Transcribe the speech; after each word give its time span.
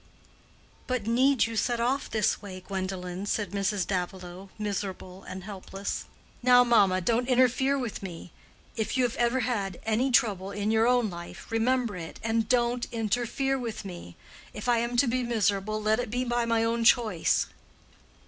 "But 0.87 1.05
need 1.05 1.45
you 1.45 1.55
set 1.55 1.79
off 1.79 2.05
in 2.07 2.11
this 2.13 2.41
way, 2.41 2.59
Gwendolen?" 2.61 3.27
said 3.27 3.51
Mrs. 3.51 3.85
Davilow, 3.85 4.49
miserable 4.57 5.21
and 5.25 5.43
helpless. 5.43 6.05
"Now 6.41 6.63
mamma, 6.63 7.01
don't 7.01 7.27
interfere 7.27 7.77
with 7.77 8.01
me. 8.01 8.31
If 8.75 8.97
you 8.97 9.03
have 9.03 9.15
ever 9.17 9.41
had 9.41 9.79
any 9.85 10.09
trouble 10.09 10.49
in 10.49 10.71
your 10.71 10.87
own 10.87 11.11
life, 11.11 11.51
remember 11.51 11.95
it 11.97 12.19
and 12.23 12.49
don't 12.49 12.87
interfere 12.91 13.59
with 13.59 13.85
me. 13.85 14.15
If 14.55 14.67
I 14.67 14.79
am 14.79 14.97
to 14.97 15.05
be 15.05 15.21
miserable, 15.21 15.79
let 15.79 15.99
it 15.99 16.09
be 16.09 16.23
by 16.23 16.45
my 16.45 16.63
own 16.63 16.83
choice." 16.83 17.45